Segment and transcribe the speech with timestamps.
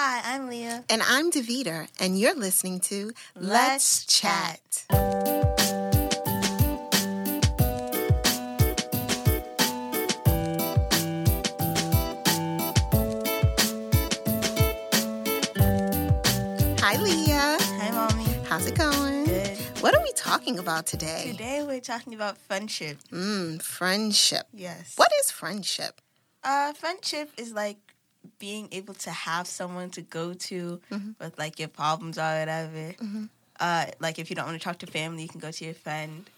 [0.00, 0.84] Hi, I'm Leah.
[0.88, 4.84] And I'm Davita, and you're listening to Let's, Chat.
[16.78, 17.58] Hi, Leah.
[17.58, 18.24] Hi, Mommy.
[18.48, 19.24] How's it going?
[19.24, 19.58] Good.
[19.80, 21.24] What are we talking about today?
[21.32, 22.98] Today we're talking about friendship.
[23.10, 24.46] Mm, friendship.
[24.52, 24.92] Yes.
[24.94, 26.00] What is friendship?
[26.44, 27.78] Uh, friendship is like
[28.38, 31.10] being able to have someone to go to Mm-hmm.
[31.20, 32.94] with like your problems or whatever.
[33.60, 35.74] Uh, like if you don't want to talk to family, you can go to your
[35.74, 36.28] friend.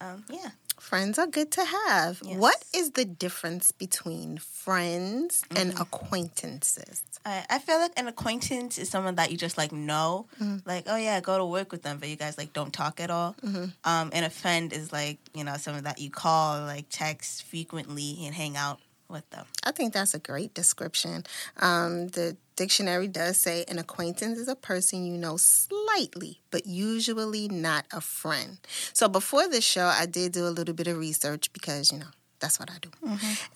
[0.00, 0.50] Um, yeah.
[0.80, 2.22] Friends are good to have.
[2.24, 2.38] Yes.
[2.38, 5.82] What is the difference between friends and Mm-hmm.
[5.82, 7.02] acquaintances?
[7.24, 10.56] I, I feel like an acquaintance is someone that you just like know, Mm-hmm.
[10.68, 13.10] like oh yeah, go to work with them, but you guys like don't talk at
[13.10, 13.36] all.
[13.44, 13.64] Mm-hmm.
[13.84, 18.24] Um, and a friend is like you know someone that you call, like text frequently
[18.24, 19.46] and hang out with them.
[19.64, 21.24] I think that's a great description.
[21.58, 27.48] Um, the dictionary does say an acquaintance is a person you know slightly, but usually
[27.48, 28.58] not a friend.
[28.92, 32.06] So before this show, I did do a little bit of research because, you know,
[32.40, 32.88] that's what I do.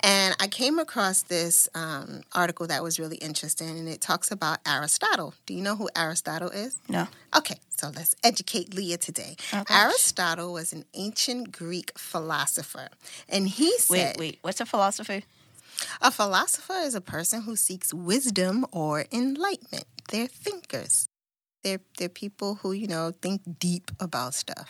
[0.01, 4.59] And I came across this um, article that was really interesting, and it talks about
[4.67, 5.35] Aristotle.
[5.47, 6.77] Do you know who Aristotle is?
[6.89, 7.09] No.
[7.37, 9.37] Okay, so let's educate Leah today.
[9.71, 12.89] Aristotle was an ancient Greek philosopher,
[13.29, 14.39] and he said, Wait, wait.
[14.43, 15.23] What's a philosopher?
[16.01, 19.87] A philosopher is a person who seeks wisdom or enlightenment.
[20.11, 21.09] They're thinkers.
[21.63, 24.69] They're, they're people who, you know, think deep about stuff.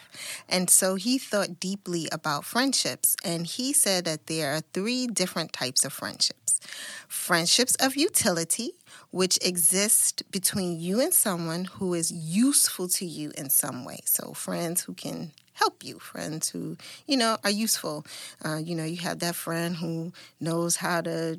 [0.49, 3.17] And so he thought deeply about friendships.
[3.25, 6.61] And he said that there are three different types of friendships
[7.09, 8.73] friendships of utility,
[9.15, 14.01] which exists between you and someone who is useful to you in some way.
[14.07, 18.05] So, friends who can help you, friends who, you know, are useful.
[18.45, 21.39] Uh, you know, you have that friend who knows how to,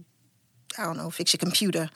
[0.80, 1.90] I don't know, fix your computer.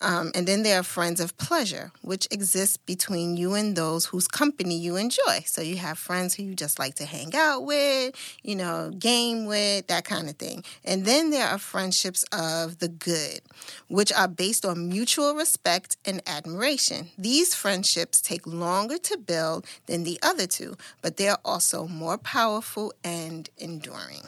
[0.00, 4.26] Um, and then there are friends of pleasure, which exist between you and those whose
[4.26, 5.42] company you enjoy.
[5.46, 9.46] So you have friends who you just like to hang out with, you know, game
[9.46, 10.64] with, that kind of thing.
[10.84, 13.40] And then there are friendships of the good,
[13.88, 17.10] which are based on mutual respect and admiration.
[17.18, 22.92] These friendships take longer to build than the other two, but they're also more powerful
[23.04, 24.22] and enduring.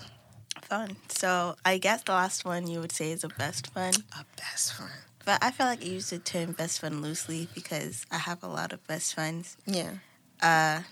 [0.63, 0.97] Fun.
[1.09, 3.97] So I guess the last one you would say is a best friend.
[4.19, 4.93] A best friend.
[5.25, 8.49] But I feel like I use the term best friend loosely because I have a
[8.49, 9.57] lot of best friends.
[9.67, 9.93] Yeah.
[10.41, 10.83] Uh,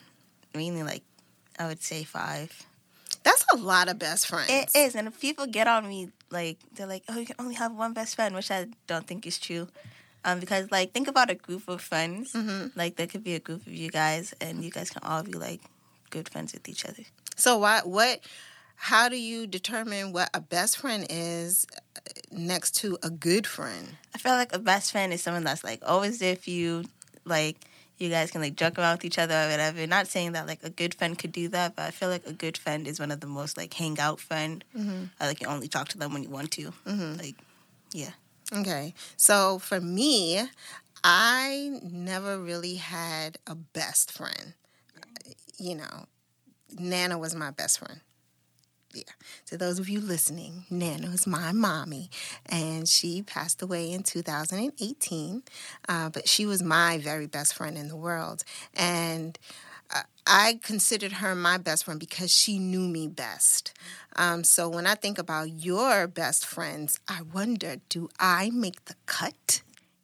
[0.54, 1.02] mainly like
[1.58, 2.66] I would say five.
[3.22, 4.50] That's a lot of best friends.
[4.50, 7.54] It is, and if people get on me, like they're like, "Oh, you can only
[7.54, 9.68] have one best friend," which I don't think is true.
[10.24, 12.34] Um, because like think about a group of friends.
[12.76, 15.32] Like there could be a group of you guys, and you guys can all be
[15.32, 15.60] like
[16.10, 17.02] good friends with each other.
[17.36, 18.20] So why what
[18.82, 22.00] how do you determine what a best friend is uh,
[22.32, 23.96] next to a good friend?
[24.14, 26.86] I feel like a best friend is someone that's like always there for you.
[27.26, 27.58] Like
[27.98, 29.86] you guys can like joke around with each other or whatever.
[29.86, 32.32] Not saying that like a good friend could do that, but I feel like a
[32.32, 34.64] good friend is one of the most like hang out friend.
[34.74, 35.04] Mm-hmm.
[35.20, 36.72] Uh, like you only talk to them when you want to.
[37.18, 37.36] Like
[37.92, 38.12] yeah.
[38.50, 38.94] Okay.
[39.18, 40.40] So for me,
[41.04, 44.54] I never really had a best friend.
[45.58, 46.06] You know,
[46.78, 48.00] Nana was my best friend.
[48.92, 49.04] Yeah.
[49.46, 52.10] To those of you listening, Nana is my mommy,
[52.46, 55.42] and she passed away in 2018.
[55.88, 58.42] Uh, but she was my very best friend in the world,
[58.74, 59.38] and
[59.94, 63.72] uh, I considered her my best friend because she knew me best.
[64.16, 68.94] Um, so when I think about your best friends, I wonder, do I make the
[69.06, 69.62] cut?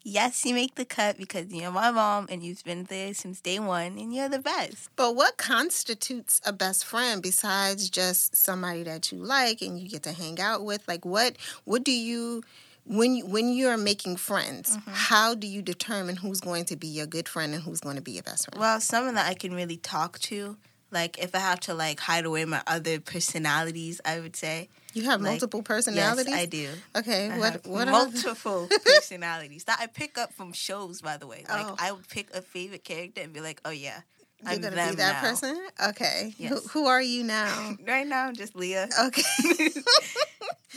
[0.09, 3.59] Yes, you make the cut because you're my mom and you've been there since day
[3.59, 4.89] one and you're the best.
[4.95, 10.03] But what constitutes a best friend besides just somebody that you like and you get
[10.03, 10.87] to hang out with?
[10.87, 11.35] Like what
[11.65, 12.41] what do you
[12.85, 14.91] when you, when you're making friends, mm-hmm.
[14.93, 18.01] how do you determine who's going to be your good friend and who's going to
[18.01, 18.61] be your best friend?
[18.61, 20.55] Well, someone that I can really talk to.
[20.91, 24.69] Like if I have to like hide away my other personalities, I would say.
[24.93, 26.27] You have like, multiple personalities.
[26.29, 26.69] Yes, I do.
[26.95, 31.01] Okay, I what what are multiple personalities that I pick up from shows.
[31.01, 31.75] By the way, like Oh.
[31.77, 34.01] I would pick a favorite character and be like, "Oh yeah,
[34.41, 35.29] you're I'm gonna be that now.
[35.29, 35.59] person?
[35.89, 36.67] Okay, who, Yes.
[36.71, 37.75] who are you now?
[37.85, 38.89] Right now, I'm just Leah.
[39.07, 39.69] Okay.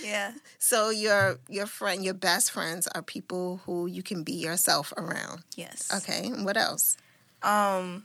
[0.02, 4.92] Yeah, So your your friend, your best friends are people who you can be yourself
[4.96, 5.42] around.
[5.56, 5.90] yes.
[5.94, 6.28] Okay.
[6.42, 6.96] What else?
[7.42, 8.04] Um.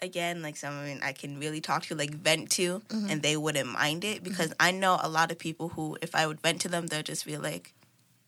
[0.00, 3.10] Again, like someone I can really talk to, like vent to, mm-hmm.
[3.10, 4.24] and they wouldn't mind it mm-hmm.
[4.24, 7.02] because I know a lot of people who, if I would vent to them, they'll
[7.02, 7.72] just be like,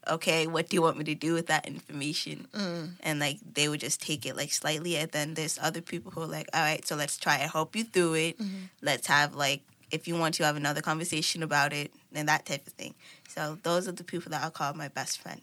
[0.08, 2.94] "Okay, what do you want me to do with that information?" Mm.
[3.00, 6.22] And like they would just take it like slightly, and then there's other people who
[6.22, 8.38] are like, "All right, so let's try and help you through it.
[8.38, 8.64] Mm-hmm.
[8.82, 9.62] Let's have like,
[9.93, 12.94] if you want to have another conversation about it, and that type of thing."
[13.28, 15.43] So those are the people that I'll call my best friend.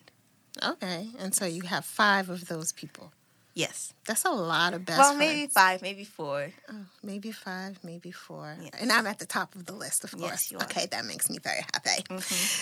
[0.61, 3.13] Okay, and so you have five of those people.
[3.57, 3.91] Yes.
[4.05, 5.31] That's a lot of best well, friends.
[5.33, 6.51] maybe five, maybe four.
[6.69, 8.55] Oh, maybe five, maybe four.
[8.61, 8.69] Yes.
[8.79, 10.51] And I'm at the top of the list, of Yes, course.
[10.51, 10.63] you are.
[10.65, 12.03] Okay, that makes me very happy.
[12.07, 12.21] Mhm.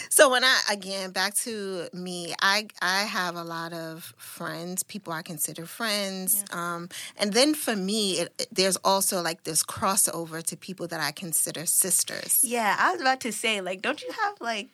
[0.10, 5.12] So when I again back to me, I I have a lot of friends, people
[5.12, 6.88] I consider friends, um,
[7.18, 11.12] and then for me, it, it- there's also like this crossover to people that I
[11.12, 12.40] consider sisters.
[12.42, 14.70] Yeah, I was about to say, like, don't you have like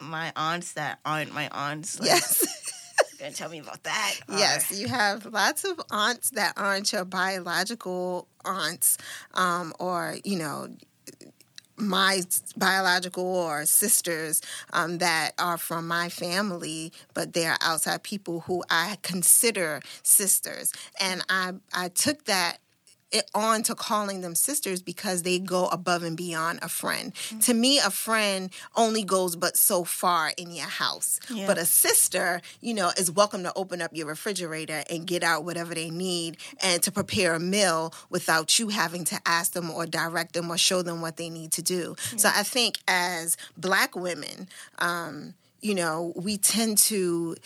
[0.00, 2.00] my aunts that aren't my aunts?
[2.00, 2.44] Like, Yes.
[3.18, 4.14] you gonna tell me about that?
[4.28, 8.98] Or- Yes, you have lots of aunts that aren't your biological aunts,
[9.34, 10.68] um, or you know,
[11.76, 12.22] my
[12.56, 14.40] biological or sisters
[14.72, 20.72] um, that are from my family, but they are outside people who I consider sisters,
[21.00, 22.58] and I I took that
[23.10, 27.12] it on to calling them sisters because they go above and beyond a friend.
[27.42, 31.20] To me, a friend only goes but so far in your house.
[31.30, 31.46] Yeah.
[31.46, 35.44] But a sister, you know, is welcome to open up your refrigerator and get out
[35.44, 39.86] whatever they need and to prepare a meal without you having to ask them or
[39.86, 41.96] direct them or show them what they need to do.
[42.16, 47.36] So I think as black women, um, you know, we tend to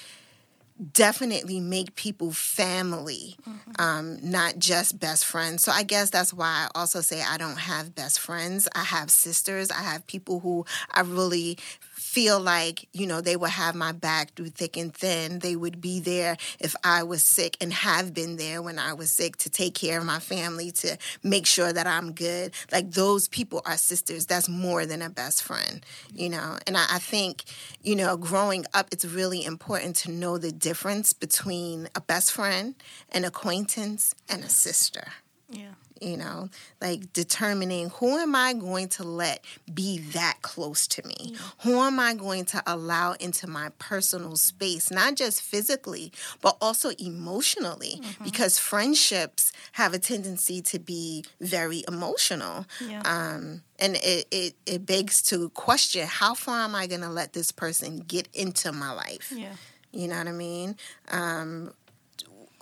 [0.92, 3.36] definitely make people family,
[3.78, 5.62] um, not just best friends.
[5.62, 8.68] So I guess that's why I also say I don't have best friends.
[8.74, 9.70] I have sisters.
[9.70, 11.58] I have people who I really
[11.92, 15.38] feel like, you know, they would have my back through thick and thin.
[15.38, 19.10] They would be there if I was sick and have been there when I was
[19.10, 22.52] sick to take care of my family, to make sure that I'm good.
[22.70, 24.26] Like those people are sisters.
[24.26, 26.58] That's more than a best friend, you know?
[26.66, 27.44] And I, I think,
[27.82, 30.71] you know, growing up, it's really important to know the difference
[31.12, 32.74] between a best friend,
[33.10, 35.04] an acquaintance, and a sister.
[35.50, 35.74] Yeah.
[36.00, 36.48] you know
[36.80, 41.36] like determining who am i going to let be that close to me?
[41.60, 46.10] Who am i going to allow into my personal space not just physically
[46.40, 48.00] but also emotionally?
[48.24, 52.64] Because friendships have a tendency to be very emotional.
[52.80, 53.02] Yeah.
[53.04, 57.34] um, and it, it, it begs to question how far am i going to let
[57.34, 59.32] this person get into my life?
[59.36, 59.52] Yeah.
[59.92, 60.76] You know what i mean
[61.10, 61.72] um,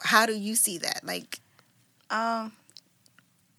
[0.02, 1.40] how do you see that like
[2.10, 2.52] Um,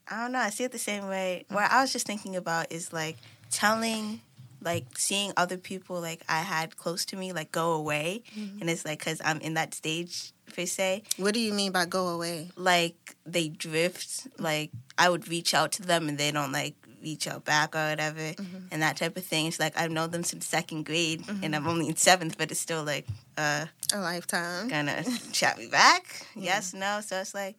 [0.10, 0.40] I don't know.
[0.40, 1.46] I see it the same way.
[1.48, 3.16] What I was just thinking about is like
[3.50, 4.20] telling,
[4.62, 8.84] like seeing other people like I had close to me like go away, and it's
[8.84, 11.04] like because I'm in that stage per se.
[11.16, 14.28] what do you mean by go away Like they drift.
[14.38, 17.90] Like I would reach out to them and they don't like reach out back or
[17.90, 18.34] whatever,
[18.72, 19.48] and that type of thing.
[19.48, 22.60] It's like I've known them since second grade, and I'm only in seventh, but it's
[22.60, 23.06] still like
[23.38, 26.26] uh a lifetime gonna chat me back?
[26.36, 27.02] Yes, no.
[27.02, 27.56] So it's like,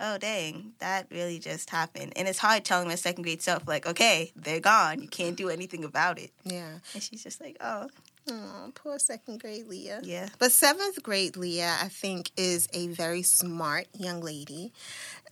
[0.00, 2.12] oh dang, that really just happened.
[2.16, 5.00] And it's hard telling my second grade self, like, okay, they're gone.
[5.02, 6.30] You can't do anything about it.
[6.44, 7.88] yeah And she's just like, oh,
[8.30, 10.00] Oh, poor second grade Leah.
[10.04, 10.28] yeah.
[10.38, 14.72] But seventh grade Leah, I think, is a very smart young lady,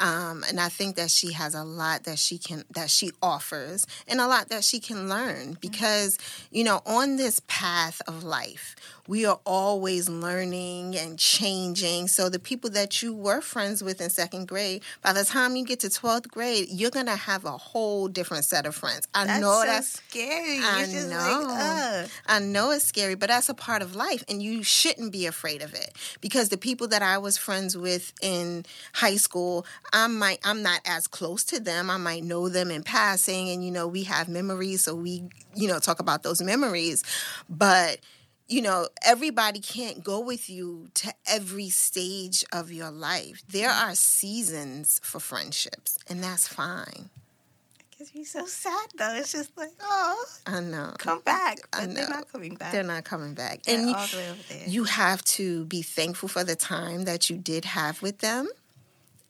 [0.00, 3.86] um, and I think that she has a lot that she can that she offers,
[4.08, 6.18] and a lot that she can learn because
[6.50, 8.74] you know on this path of life,
[9.06, 12.08] we are always learning and changing.
[12.08, 15.64] So the people that you were friends with in second grade, by the time you
[15.64, 19.06] get to twelfth grade, you're gonna have a whole different set of friends.
[19.14, 20.58] I That's know so that's scary.
[20.60, 21.46] I know.
[21.46, 22.10] like.
[22.26, 25.62] I know it's scary, but that's a part of life, and you shouldn't be afraid
[25.62, 28.64] of it because the people that I was friends with in
[28.94, 31.90] high school, I might I'm not as close to them.
[31.90, 35.68] I might know them in passing, and you know we have memories, so we you
[35.68, 37.04] know talk about those memories,
[37.48, 37.98] but.
[38.52, 43.44] You know, everybody can't go with you to every stage of your life.
[43.48, 47.10] There are seasons for friendships, and that's fine.
[48.00, 49.12] Gets me so sad though.
[49.12, 50.94] It's just like, oh, I know.
[50.96, 51.58] come back.
[51.70, 52.72] I But they're not coming back.
[52.72, 53.62] They're not coming back.
[53.64, 54.66] They're and you, all the way over there.
[54.66, 58.48] you have to be thankful for the time that you did have with them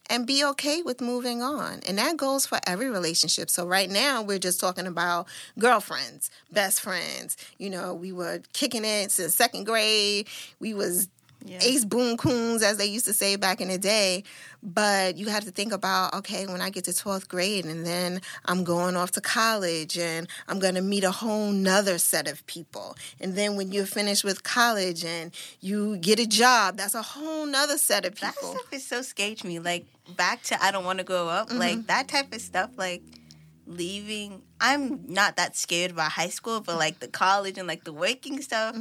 [0.09, 1.81] and be okay with moving on.
[1.89, 3.51] And that goes for every relationship.
[3.51, 5.27] So right now we're just talking about
[5.59, 7.37] girlfriends, best friends.
[7.59, 10.29] You know, we were kicking it since second grade.
[10.61, 11.09] We was
[11.45, 11.59] yeah.
[11.63, 14.23] ace boom coons as they used to say back in the day
[14.63, 18.21] but you have to think about okay when i get to 12th grade and then
[18.47, 22.45] i'm going off to college and i'm going to meet a whole nother set of
[22.47, 27.03] people and then when you're finished with college and you get a job that's a
[27.03, 28.53] whole nother set of people.
[28.53, 29.59] That stuff is so scary to me.
[29.59, 31.49] Like back to I don't want to grow up.
[31.49, 31.59] Mm-hmm.
[31.59, 32.71] Like that type of stuff.
[32.77, 33.03] Like
[33.67, 34.43] leaving.
[34.61, 38.41] I'm not that scared about high school, but like the college and like the working
[38.43, 38.75] stuff.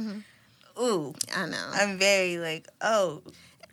[0.78, 3.22] Ooh, i know I'm very like oh,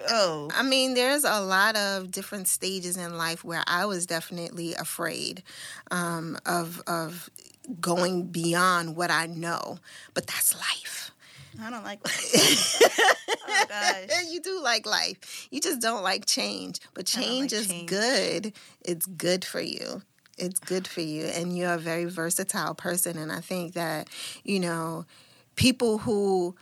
[0.10, 0.50] oh.
[0.54, 5.44] I mean, there's a lot of different stages in life where I was definitely afraid
[5.92, 7.30] um, of of
[7.82, 9.80] going beyond what I know,
[10.14, 11.12] but that's life.
[11.62, 12.00] I don't like.
[12.06, 14.26] oh gosh.
[14.30, 15.48] you do like life.
[15.50, 16.80] You just don't like change.
[16.94, 17.90] But change like is change.
[17.90, 18.54] good.
[18.82, 20.04] It's good for you.
[20.38, 21.26] It's good for you.
[21.26, 23.18] And you're a very versatile person.
[23.18, 24.08] And I think that,
[24.44, 25.06] you know,
[25.56, 26.56] people who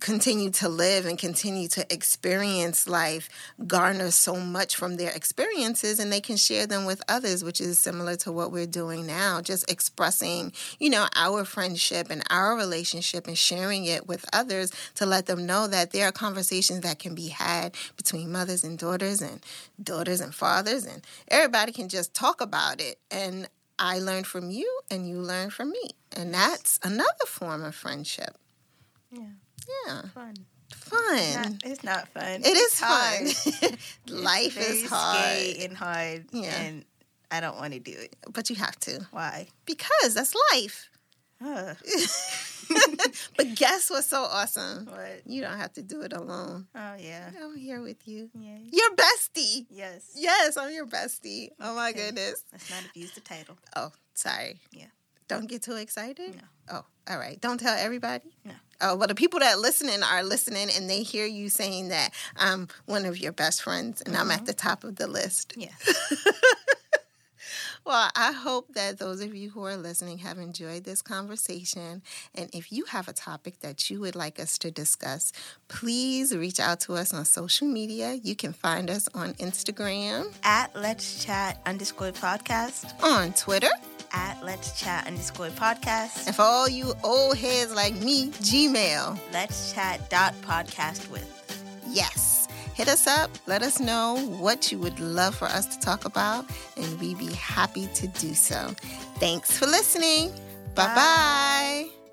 [0.00, 3.28] continue to live and continue to experience life
[3.66, 7.78] garner so much from their experiences and they can share them with others which is
[7.78, 13.26] similar to what we're doing now just expressing you know our friendship and our relationship
[13.26, 17.14] and sharing it with others to let them know that there are conversations that can
[17.14, 19.40] be had between mothers and daughters and
[19.82, 22.98] daughters and fathers and everybody can just talk about it.
[23.10, 23.48] And
[23.78, 25.90] I learn from you and you learn from me.
[26.12, 28.36] And that's another form of friendship.
[29.10, 29.26] Yeah,
[29.86, 30.34] yeah fun.
[30.70, 32.40] fun Not, it's not fun.
[32.44, 33.28] it is hard.
[33.28, 33.78] fun.
[34.24, 36.24] Life is hard, and hard.
[36.32, 36.60] Yeah.
[36.60, 36.84] And
[37.30, 38.14] I don't want to do it.
[38.32, 39.46] but you have to Why?
[39.66, 40.88] because that's life.
[43.36, 44.86] But guess what's so awesome?
[44.86, 45.20] what?
[45.26, 46.66] You don't have to do it alone.
[46.74, 47.30] Oh yeah.
[47.42, 48.30] I'm here with you.
[48.38, 48.56] Yeah.
[48.72, 49.66] Your bestie.
[49.70, 50.12] Yes.
[50.14, 51.50] Yes, I'm your bestie.
[51.60, 52.06] Oh my Okay.
[52.06, 52.42] goodness.
[52.52, 53.58] Let's not abuse the title.
[53.76, 54.60] Oh, sorry.
[54.72, 54.86] Yeah.
[55.28, 56.34] Don't get too excited.
[56.36, 56.42] No.
[56.70, 57.40] Oh, all right.
[57.40, 58.34] Don't tell everybody.
[58.44, 58.52] No.
[58.80, 62.68] Oh, well, the people that listening are listening, and they hear you saying that I'm
[62.86, 64.30] one of your best friends, and I'm Mm-hmm.
[64.32, 65.54] at the top of the list.
[65.56, 65.68] Yeah.
[67.86, 72.00] Well, I hope that those of you who are listening have enjoyed this conversation.
[72.34, 75.32] And if you have a topic that you would like us to discuss,
[75.68, 78.14] please reach out to us on social media.
[78.14, 82.90] You can find us on Instagram, At Let's Chat underscore podcast.
[83.02, 83.68] on Twitter,
[84.14, 86.26] At Let's Chat underscore podcast.
[86.28, 89.18] and for all you old heads like me, Gmail.
[89.32, 91.28] Let's Chat dot podcast with.
[91.88, 92.46] Yes.
[92.74, 93.30] Hit us up.
[93.46, 96.44] Let us know what you would love for us to talk about,
[96.76, 98.74] and we'd be happy to do so.
[99.18, 100.30] Thanks for listening.
[100.74, 102.03] Bye bye.